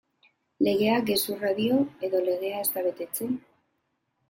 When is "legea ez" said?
2.31-2.73